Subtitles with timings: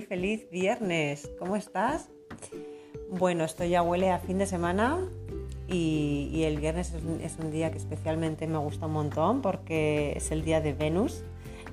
[0.00, 1.30] feliz viernes.
[1.38, 2.08] ¿Cómo estás?
[3.10, 4.98] Bueno, esto ya huele a fin de semana
[5.66, 10.44] y, el viernes es un, día que especialmente me gusta un montón porque es el
[10.44, 11.22] día de Venus.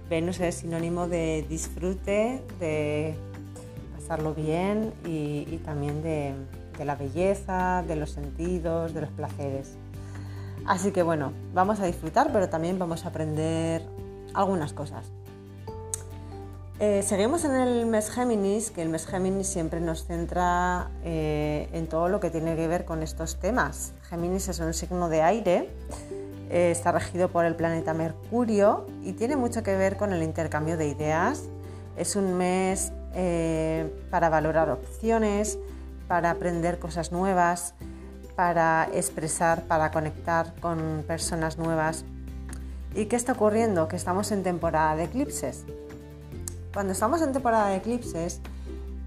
[0.09, 3.15] Venus es sinónimo de disfrute, de
[3.95, 6.35] pasarlo bien y, también de
[6.85, 9.77] la belleza, de los sentidos, de los placeres.
[10.65, 13.83] Así que bueno, vamos a disfrutar, pero también vamos a aprender
[14.33, 15.11] algunas cosas.
[16.81, 21.87] Eh, seguimos en el mes Géminis, que el mes Géminis siempre nos centra eh, en
[21.87, 23.93] todo lo que tiene que ver con estos temas.
[24.09, 25.69] Géminis es un signo de aire,
[26.49, 30.75] eh, está regido por el planeta Mercurio y tiene mucho que ver con el intercambio
[30.75, 31.43] de ideas.
[31.95, 32.91] Es un mes
[34.11, 35.57] para valorar opciones,
[36.09, 37.73] para aprender cosas nuevas,
[38.35, 42.03] para expresar, para conectar con personas nuevas.
[42.93, 43.87] ¿Y qué está ocurriendo?
[43.87, 45.63] Que estamos en temporada de eclipses.
[46.75, 48.41] Cuando estamos en temporada de eclipses,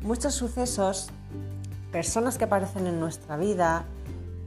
[0.01, 1.11] muchos sucesos,
[1.93, 3.85] personas que aparecen en nuestra vida,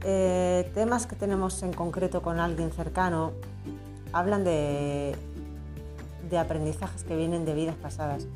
[0.02, 3.30] eh, temas que tenemos en concreto con alguien cercano,
[4.12, 5.14] hablan de,
[6.28, 8.26] de aprendizajes que vienen de vidas pasadas.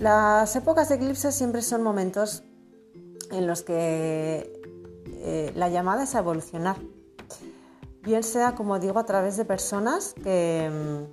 [0.00, 2.42] Las épocas de eclipses siempre son momentos
[3.30, 4.52] en los que
[5.12, 6.74] eh, la llamada es a evolucionar,
[8.02, 11.06] bien sea, como digo, a través de personas que,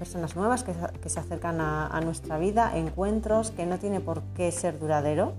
[0.00, 0.72] personas nuevas que,
[1.10, 5.34] se acercan a, nuestra vida, encuentros que no tiene por qué ser duradero.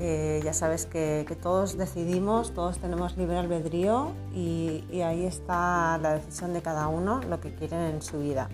[0.00, 6.52] Eh, ya sabes que, todos decidimos, todos tenemos libre albedrío y, ahí está la decisión
[6.52, 8.48] de cada uno, lo que quieren en su vida.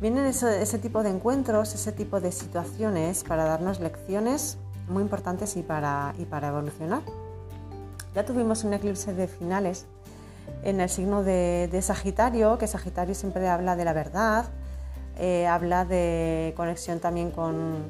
[0.00, 4.56] Vienen ese, tipo de encuentros, ese tipo de situaciones para darnos lecciones
[4.88, 7.02] muy importantes y para, y para evolucionar.
[8.14, 9.84] Ya tuvimos un eclipse de finales
[10.62, 14.46] en el signo de, Sagitario, que Sagitario siempre habla de la verdad,
[15.18, 17.84] eh, habla de conexión también con,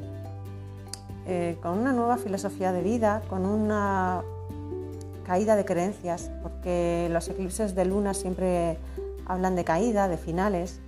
[1.26, 4.22] eh, con una nueva filosofía de vida, con una
[5.26, 8.78] caída de creencias, porque los eclipses de luna siempre
[9.26, 10.78] hablan de caída, de finales.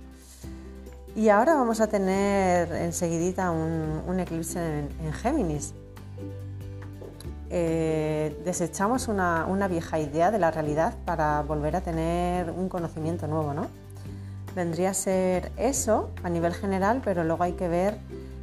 [1.15, 5.73] Y ahora vamos a tener enseguidita un, eclipse en Géminis,
[7.51, 13.53] eh, desechamos una, vieja idea de la realidad para volver a tener un conocimiento nuevo,
[13.53, 13.67] ¿no?
[14.55, 17.97] Vendría a ser eso a nivel general, pero luego hay que ver,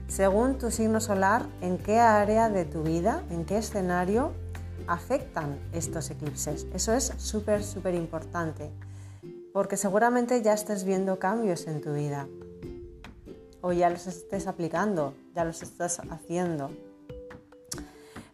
[0.08, 4.32] según tu signo solar, en qué área de tu vida, en qué escenario
[4.88, 6.66] afectan estos eclipses.
[6.74, 8.70] Eso es súper, súper importante,
[9.52, 12.26] porque seguramente ya estés viendo cambios en tu vida,
[13.60, 16.70] o ya los estés aplicando, ya los estás haciendo.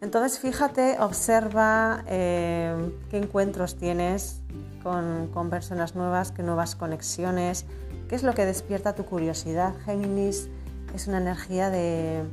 [0.03, 4.41] Entonces fíjate, observa eh, qué encuentros tienes
[4.83, 7.67] con, personas nuevas, qué nuevas conexiones,
[8.09, 9.75] qué es lo que despierta tu curiosidad.
[9.85, 10.49] Géminis
[10.93, 12.25] es una energía de,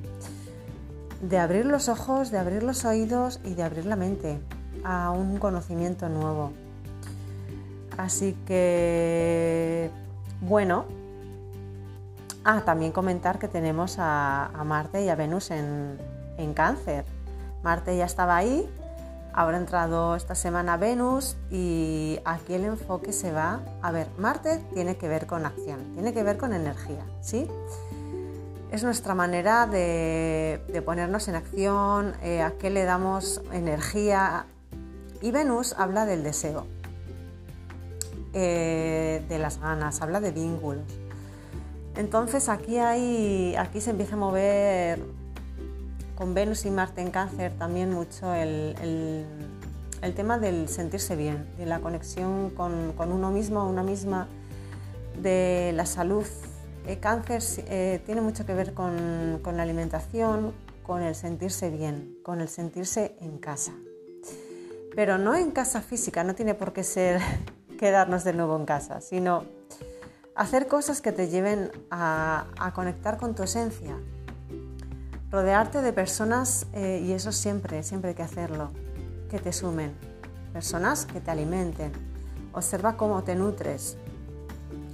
[1.40, 4.40] abrir los ojos, de abrir los oídos y de abrir la mente
[4.84, 6.52] a un conocimiento nuevo.
[8.00, 9.92] Así que,
[10.42, 10.86] bueno,
[12.44, 16.00] ah, también comentar que tenemos a, Marte y a Venus en,
[16.40, 17.06] en cáncer.
[17.64, 18.70] Marte ya estaba ahí,
[19.34, 24.60] ahora ha entrado esta semana Venus y aquí el enfoque se va, a ver, Marte
[24.74, 27.48] tiene que ver con acción, tiene que ver con energía, ¿sí?
[28.72, 34.46] Es nuestra manera de, ponernos en acción, eh, a qué le damos energía.
[35.22, 36.68] Y Venus habla del deseo,
[38.34, 40.84] eh, de las ganas, habla de vínculos.
[41.96, 45.04] Entonces aquí, hay, aquí se empieza a mover
[46.20, 48.76] con Venus y Marte en cáncer también mucho el,
[50.18, 54.28] tema del sentirse bien, de la conexión con, uno mismo, una misma,
[55.22, 56.26] de la salud.
[56.86, 60.54] El cáncer eh, tiene mucho que ver con, la alimentación,
[60.84, 63.72] con el sentirse bien, con el sentirse en casa.
[64.94, 67.22] Pero no en casa física, no tiene por qué ser
[67.80, 69.46] quedarnos de nuevo en casa, sino
[70.36, 73.96] hacer cosas que te lleven a conectar con tu esencia,
[75.32, 78.72] Rodearte de personas, eh, y eso siempre, siempre hay que hacerlo,
[79.30, 79.94] que te sumen.
[80.54, 81.92] Personas que te alimenten.
[82.52, 83.98] Observa cómo te nutres.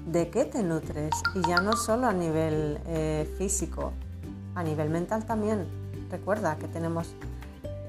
[0.05, 1.11] ¿De qué te nutres?
[1.35, 3.93] Y ya no solo a nivel eh, físico,
[4.55, 5.67] a nivel mental también.
[6.11, 7.15] Recuerda que tenemos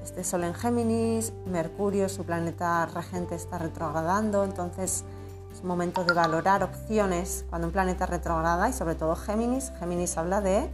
[0.01, 5.03] este Sol en Géminis, Mercurio, su planeta regente, está retrogradando, entonces
[5.51, 9.73] es momento de valorar opciones cuando un planeta retrograda y sobre todo Géminis.
[9.79, 10.69] Géminis habla de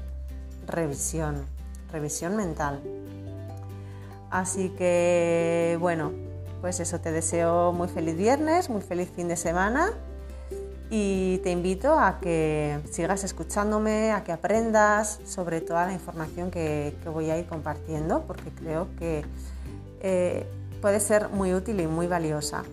[0.67, 1.43] revisión,
[1.93, 2.81] revisión mental.
[4.29, 6.11] Así que bueno,
[6.59, 9.91] pues eso, te deseo muy feliz viernes, muy feliz fin de semana
[10.89, 16.95] y te invito a que sigas escuchándome, a que aprendas sobre toda la información que,
[17.11, 19.25] voy a ir compartiendo, porque creo que
[20.01, 20.45] eh,
[20.81, 22.63] puede ser muy útil y muy valiosa.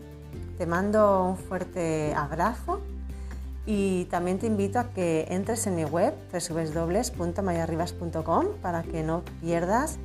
[0.58, 2.80] Te mando un fuerte abrazo
[3.66, 9.98] y también te invito a que entres en mi web www.mayarribas.com para que no pierdas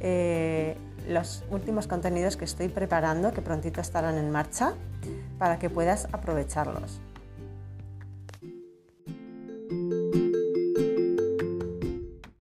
[0.00, 0.76] eh,
[1.08, 4.74] los últimos contenidos que estoy preparando, que prontito estarán en marcha,
[5.38, 7.00] para que puedas aprovecharlos.